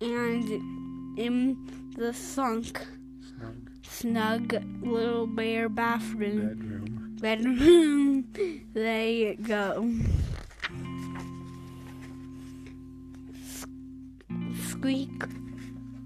And 0.00 1.18
in 1.18 1.92
the 1.96 2.14
sunk, 2.14 2.86
snug, 3.82 4.54
little 4.82 5.26
bear 5.26 5.68
bathroom, 5.68 7.16
bedroom, 7.20 7.54
bedroom 7.54 8.68
they 8.74 9.36
go. 9.42 9.90
Squeak, 14.68 15.24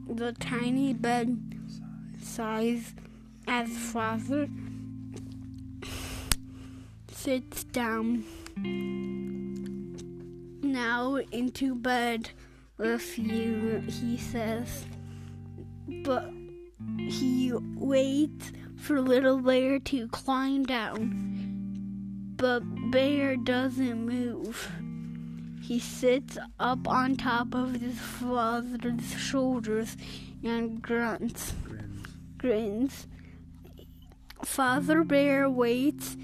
the 0.09 0.33
tiny 0.33 0.95
bed 0.95 1.39
size 2.23 2.95
as 3.47 3.69
father 3.69 4.49
sits 7.11 7.65
down. 7.65 8.25
Now 10.63 11.17
into 11.31 11.75
bed 11.75 12.31
with 12.79 13.19
you, 13.19 13.85
he 13.87 14.17
says. 14.17 14.87
But 16.05 16.33
he 17.13 17.53
waits 17.53 18.53
for 18.77 19.01
little 19.01 19.39
bear 19.39 19.79
to 19.79 20.09
climb 20.09 20.65
down. 20.65 22.35
But 22.37 22.63
bear 22.91 23.37
doesn't 23.37 24.07
move. 24.07 24.71
He 25.61 25.79
sits 25.79 26.39
up 26.59 26.89
on 26.89 27.17
top 27.17 27.55
of 27.55 27.81
his 27.81 27.99
father's 27.99 29.13
shoulders 29.13 29.97
and 30.43 30.81
grunts, 30.81 31.53
grins. 31.65 32.07
grins. 32.39 33.07
Father 34.45 35.05
bear 35.05 35.49
waits 35.49 36.17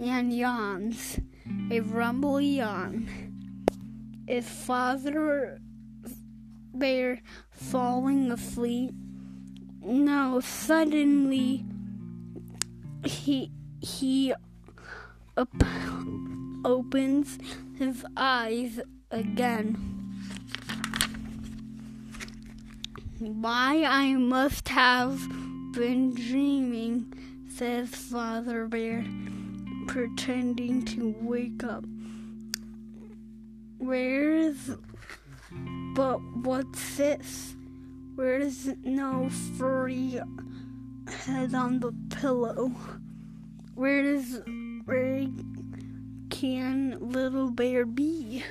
and 0.00 0.36
yawns, 0.36 1.20
a 1.70 1.80
rumble 1.80 2.40
yawn. 2.40 3.08
Is 4.26 4.48
Father 4.48 5.60
Bear 6.74 7.20
falling 7.50 8.32
asleep? 8.32 8.94
No, 9.84 10.40
suddenly 10.40 11.64
he 13.04 13.50
he 13.80 14.32
op- 15.36 15.48
Opens. 15.64 16.62
opens 16.64 17.38
his 17.78 18.04
eyes 18.16 18.80
again. 19.10 19.76
Why 23.18 23.84
I 23.84 24.14
must 24.14 24.68
have 24.68 25.20
been 25.72 26.14
dreaming, 26.14 27.12
says 27.56 27.88
Father 27.90 28.66
Bear, 28.66 29.04
pretending 29.88 30.84
to 30.86 31.14
wake 31.20 31.64
up. 31.64 31.84
Where's. 33.78 34.70
But 35.94 36.20
what's 36.42 36.96
this? 36.96 37.56
Where's 38.22 38.68
no 38.84 39.28
furry 39.58 40.20
head 41.08 41.54
on 41.56 41.80
the 41.80 41.92
pillow? 42.08 42.70
Where 43.74 44.00
does. 44.00 44.42
Where 44.84 45.26
can 46.30 46.98
little 47.00 47.50
bear 47.50 47.84
be? 47.84 48.44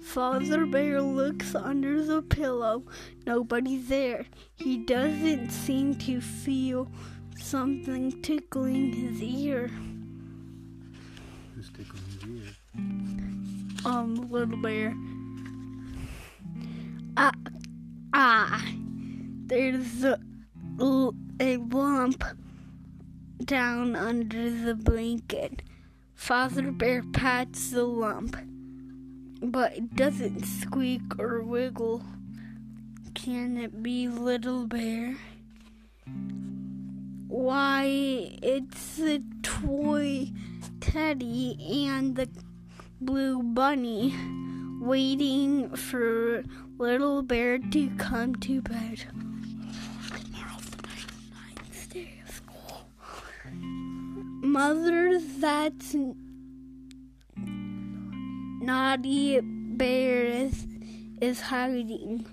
Father 0.00 0.64
Bear 0.64 1.02
looks 1.02 1.56
under 1.56 2.04
the 2.04 2.22
pillow. 2.22 2.84
Nobody's 3.26 3.88
there. 3.88 4.26
He 4.54 4.76
doesn't 4.76 5.50
seem 5.50 5.96
to 5.96 6.20
feel 6.20 6.88
something 7.36 8.22
tickling 8.22 8.92
his 8.92 9.20
ear. 9.20 9.72
Who's 11.56 11.68
tickling 11.70 12.04
his 12.12 12.44
ear? 12.46 12.54
Um, 13.84 14.30
little 14.30 14.56
bear. 14.56 14.94
Ah, 17.16 17.32
ah. 18.14 18.64
There's 19.50 20.04
a, 20.04 20.16
a 21.40 21.56
lump 21.56 22.22
down 23.44 23.96
under 23.96 24.48
the 24.48 24.76
blanket. 24.76 25.62
Father 26.14 26.70
Bear 26.70 27.02
pats 27.12 27.72
the 27.72 27.82
lump, 27.82 28.36
but 29.42 29.76
it 29.76 29.96
doesn't 29.96 30.44
squeak 30.44 31.02
or 31.18 31.42
wiggle. 31.42 32.04
Can 33.14 33.56
it 33.56 33.82
be 33.82 34.06
Little 34.06 34.68
Bear? 34.68 35.16
Why, 37.26 37.86
it's 38.40 38.98
the 38.98 39.20
toy 39.42 40.30
teddy 40.80 41.56
and 41.88 42.14
the 42.14 42.28
blue 43.00 43.42
bunny 43.42 44.14
waiting 44.80 45.74
for 45.74 46.44
Little 46.78 47.22
Bear 47.22 47.58
to 47.58 47.90
come 47.98 48.36
to 48.36 48.62
bed. 48.62 49.06
Mother, 54.52 55.20
that's 55.38 55.94
naughty 58.60 59.38
bear 59.40 60.24
is, 60.24 60.66
is 61.20 61.40
hiding, 61.40 62.26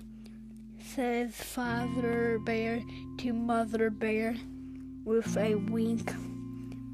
says 0.82 1.36
Father 1.36 2.40
Bear 2.44 2.82
to 3.18 3.32
Mother 3.32 3.90
Bear 3.90 4.34
with 5.04 5.36
a 5.36 5.54
wink. 5.54 6.12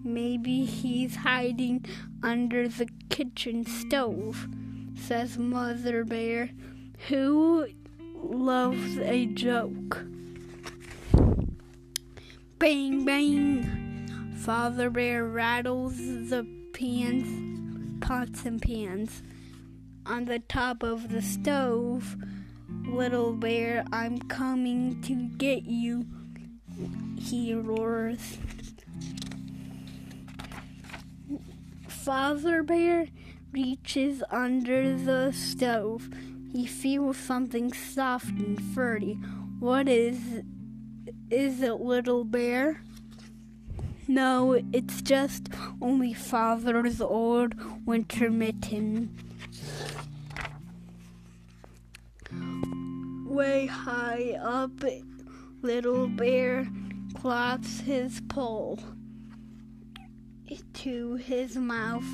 Maybe 0.04 0.66
he's 0.66 1.16
hiding 1.16 1.86
under 2.22 2.68
the 2.68 2.86
kitchen 3.08 3.64
stove, 3.64 4.46
says 4.94 5.38
Mother 5.38 6.04
Bear, 6.04 6.50
who 7.08 7.68
loves 8.14 8.98
a 8.98 9.24
joke. 9.24 10.04
Bang, 12.58 13.06
bang. 13.06 13.83
Father 14.44 14.90
Bear 14.90 15.24
rattles 15.24 15.96
the 15.96 16.46
pans, 16.74 18.04
pots 18.04 18.44
and 18.44 18.60
pans 18.60 19.22
on 20.04 20.26
the 20.26 20.38
top 20.38 20.82
of 20.82 21.08
the 21.08 21.22
stove. 21.22 22.14
Little 22.86 23.32
bear, 23.32 23.86
I'm 23.90 24.18
coming 24.18 25.00
to 25.04 25.14
get 25.38 25.62
you, 25.62 26.04
he 27.16 27.54
roars. 27.54 28.36
Father 31.88 32.62
Bear 32.62 33.06
reaches 33.50 34.22
under 34.30 34.94
the 34.94 35.32
stove. 35.32 36.10
He 36.52 36.66
feels 36.66 37.16
something 37.16 37.72
soft 37.72 38.28
and 38.28 38.60
furry. 38.74 39.14
What 39.58 39.88
is 39.88 40.42
is 41.30 41.62
it, 41.62 41.80
little 41.80 42.24
bear? 42.24 42.82
No, 44.06 44.60
it's 44.72 45.00
just 45.02 45.48
only 45.80 46.12
father's 46.12 47.00
old 47.00 47.54
winter 47.86 48.30
mitten. 48.30 49.16
Way 53.26 53.66
high 53.66 54.38
up, 54.40 54.72
little 55.62 56.08
bear 56.08 56.66
claps 57.14 57.80
his 57.80 58.20
pole 58.28 58.78
to 60.74 61.14
his 61.14 61.56
mouth, 61.56 62.04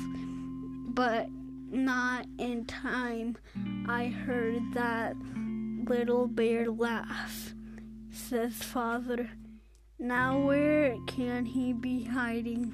but 0.93 1.27
not 1.69 2.25
in 2.37 2.65
time. 2.65 3.37
I 3.87 4.05
heard 4.07 4.61
that 4.73 5.15
little 5.85 6.27
bear 6.27 6.69
laugh, 6.71 7.53
says 8.11 8.55
father. 8.55 9.29
Now 10.01 10.39
where 10.39 10.97
can 11.05 11.45
he 11.45 11.73
be 11.73 12.03
hiding? 12.03 12.73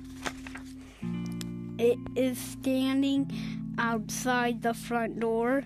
It 1.77 1.99
is 2.15 2.37
standing 2.37 3.29
outside 3.77 4.61
the 4.61 4.73
front 4.73 5.19
door. 5.19 5.65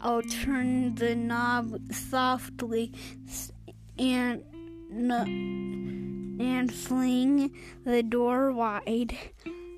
I'll 0.00 0.22
turn 0.22 0.94
the 0.94 1.16
knob 1.16 1.80
softly 1.92 2.92
and 3.98 4.44
and 6.40 6.72
fling 6.72 7.56
the 7.84 8.04
door 8.04 8.52
wide. 8.52 9.18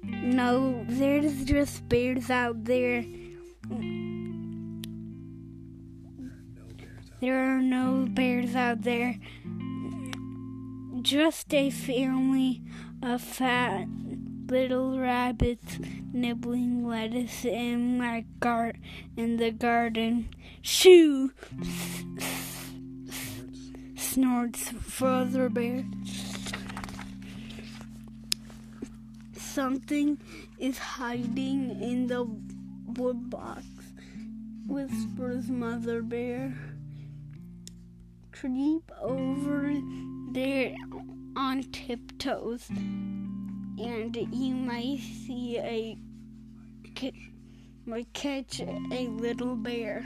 No, 0.04 0.84
there's 0.86 1.46
just 1.46 1.88
bears 1.88 2.28
out 2.28 2.62
there. 2.66 3.06
There 7.20 7.56
are 7.56 7.62
no 7.62 8.06
bears 8.10 8.54
out 8.54 8.82
there. 8.82 9.16
Just 11.02 11.52
a 11.52 11.68
family 11.70 12.62
of 13.02 13.20
fat 13.20 13.88
little 14.46 15.00
rabbits 15.00 15.80
nibbling 16.12 16.86
lettuce 16.86 17.44
in 17.44 17.98
my 17.98 18.24
gar 18.38 18.74
in 19.16 19.36
the 19.36 19.50
garden. 19.50 20.28
Shoo! 20.60 21.32
Snorts 23.96 24.68
Father 24.68 25.48
Bear. 25.48 25.84
Something 29.32 30.18
is 30.56 30.78
hiding 30.78 31.82
in 31.82 32.06
the 32.06 32.22
wood 32.96 33.28
box, 33.28 33.64
whispers 34.68 35.48
Mother 35.48 36.00
Bear. 36.00 36.54
Creep 38.30 38.92
over 39.00 39.72
there 40.32 40.74
on 41.36 41.62
tiptoes, 41.72 42.68
and 42.70 44.16
you 44.32 44.54
might 44.54 45.00
see 45.00 45.58
a 45.58 45.98
might 47.84 48.12
catch 48.12 48.60
a 48.60 49.08
little 49.08 49.56
bear. 49.56 50.04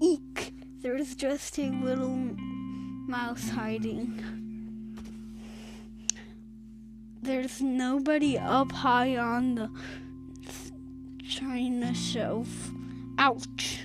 Eek! 0.00 0.54
There's 0.82 1.14
just 1.14 1.58
a 1.58 1.70
little 1.70 2.14
mouse 2.14 3.48
hiding. 3.48 4.22
There's 7.22 7.60
nobody 7.60 8.38
up 8.38 8.70
high 8.70 9.16
on 9.16 9.54
the 9.56 9.70
china 11.24 11.94
shelf. 11.94 12.70
Ouch! 13.18 13.80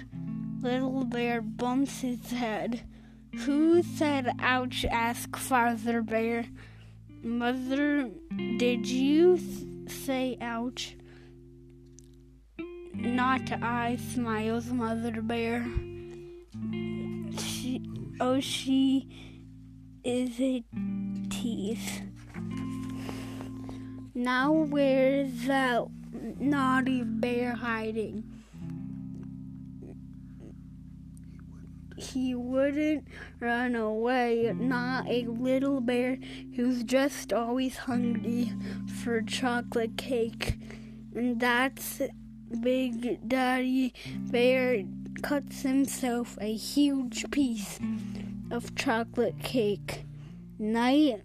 Little 0.61 1.05
bear 1.05 1.41
bumps 1.41 2.01
his 2.01 2.31
head. 2.31 2.81
Who 3.39 3.83
said 3.83 4.31
ouch? 4.39 4.85
asked 4.85 5.35
Father 5.35 6.01
Bear. 6.01 6.45
Mother, 7.21 8.09
did 8.57 8.87
you 8.87 9.39
say 9.87 10.37
ouch? 10.41 10.95
Not 12.93 13.51
I, 13.61 13.97
smiles 13.97 14.67
Mother 14.67 15.21
Bear. 15.21 15.65
She, 17.37 17.83
oh, 18.19 18.39
she 18.39 19.09
is 20.03 20.39
a 20.39 20.63
tease. 21.29 22.01
Now 24.13 24.51
where's 24.51 25.45
that 25.45 25.87
naughty 26.39 27.03
bear 27.03 27.53
hiding? 27.53 28.34
He 31.97 32.35
wouldn't 32.35 33.07
run 33.39 33.75
away, 33.75 34.53
not 34.57 35.07
a 35.07 35.25
little 35.27 35.79
bear 35.79 36.17
who's 36.55 36.83
just 36.83 37.31
always 37.31 37.77
hungry 37.77 38.51
for 39.01 39.21
chocolate 39.21 39.97
cake. 39.97 40.57
And 41.13 41.39
that's 41.39 42.01
Big 42.59 43.27
Daddy 43.27 43.93
Bear 44.17 44.83
cuts 45.21 45.61
himself 45.61 46.37
a 46.41 46.53
huge 46.53 47.29
piece 47.31 47.79
of 48.51 48.75
chocolate 48.75 49.39
cake. 49.41 50.03
Night 50.59 51.21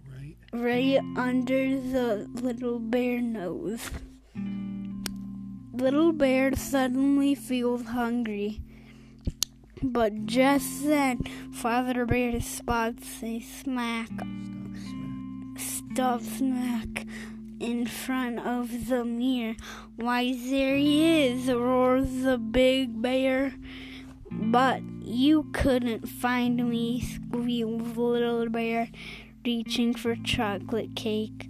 right 0.53 1.01
under 1.17 1.81
the 1.81 2.29
little 2.35 2.79
bear 2.79 3.21
nose. 3.21 3.91
Little 5.73 6.13
bear 6.13 6.55
suddenly 6.57 7.35
feels 7.35 7.83
hungry. 7.83 8.61
But 9.83 10.27
just 10.27 10.85
then, 10.85 11.23
Father 11.53 12.05
Bear 12.05 12.39
spots 12.41 13.23
a 13.23 13.41
smack, 13.41 14.11
stuffed 15.57 16.27
smack 16.39 17.07
in 17.61 17.87
front 17.87 18.41
of 18.41 18.89
the 18.89 19.07
mirror. 19.07 19.57
Why, 19.97 20.35
there 20.35 20.77
he 20.77 21.25
is, 21.27 21.51
roars 21.51 22.23
the 22.23 22.37
big 22.37 23.01
bear. 23.01 23.55
But 24.31 24.83
you 25.03 25.45
couldn't 25.53 26.09
find 26.09 26.69
me, 26.69 27.01
squeals 27.01 27.97
little 27.97 28.51
bear, 28.51 28.91
reaching 29.47 29.95
for 29.95 30.15
chocolate 30.15 30.95
cake. 30.95 31.49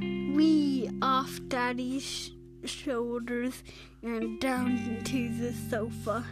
We 0.00 0.88
off 1.02 1.40
Daddy's 1.48 2.30
shoulders 2.64 3.62
and 4.02 4.40
down 4.40 5.00
to 5.04 5.28
the 5.28 5.52
sofa. 5.52 6.24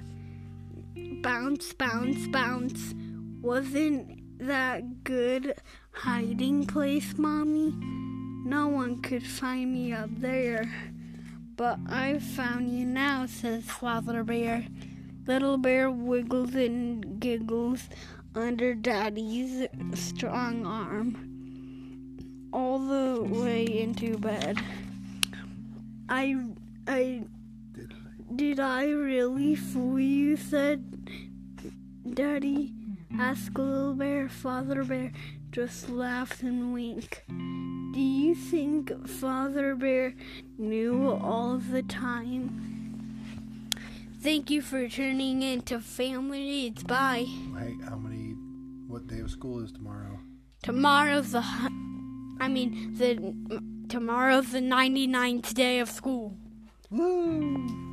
Bounce, 1.23 1.73
bounce, 1.73 2.27
bounce. 2.29 2.95
Wasn't 3.41 4.39
that 4.39 5.05
good 5.05 5.55
hiding 5.93 6.67
place, 6.67 7.17
Mommy? 7.17 7.73
No 8.45 8.69
one 8.69 9.03
could 9.03 9.27
find 9.27 9.73
me 9.73 9.93
up 9.93 10.11
there. 10.19 10.71
But 11.57 11.79
I've 11.89 12.23
found 12.23 12.71
you 12.71 12.87
now, 12.87 13.27
says 13.27 13.65
Father 13.65 14.23
Bear. 14.23 14.67
Little 15.27 15.59
Bear 15.59 15.91
wiggles 15.91 16.55
and 16.55 17.21
giggles 17.21 17.89
under 18.35 18.75
Daddy's 18.75 19.67
strong 19.95 20.65
arm 20.65 21.29
all 22.53 22.79
the 22.79 23.23
way 23.23 23.65
into 23.65 24.17
bed. 24.19 24.59
I, 26.09 26.37
I, 26.87 27.23
Did 27.73 27.93
I? 27.93 28.35
did 28.37 28.61
I 28.61 28.85
really 28.87 29.55
fool 29.55 29.99
you? 30.01 30.37
said 30.37 31.11
Daddy. 32.15 32.75
Asked 33.19 33.59
Little 33.59 33.95
Bear. 33.95 34.29
Father 34.29 34.85
Bear 34.85 35.13
just 35.51 35.89
laughed 35.89 36.43
and 36.43 36.73
winked. 36.73 37.23
Do 37.29 38.01
you 38.01 38.35
think 38.35 39.07
Father 39.09 39.75
Bear 39.75 40.15
knew 40.59 41.11
all 41.11 41.59
the 41.59 41.83
time? 41.83 43.71
Thank 44.21 44.51
you 44.51 44.63
for 44.63 44.89
tuning 44.89 45.43
in 45.43 45.63
to 45.63 45.81
Family 45.81 46.41
Reads. 46.41 46.83
Bye. 46.85 47.27
Hey, 47.59 47.75
how 47.89 47.97
many? 47.97 48.35
What 48.89 49.07
day 49.07 49.21
of 49.21 49.31
school 49.31 49.63
is 49.65 49.73
tomorrow? 49.73 50.19
Tomorrow's 50.63 51.33
the, 51.33 51.43
I 52.41 52.49
mean 52.49 52.95
the 52.99 53.61
tomorrow's 53.89 54.53
the 54.53 54.61
99th 54.61 55.55
day 55.55 55.79
of 55.79 55.89
school. 55.89 56.37
Woo! 56.91 57.88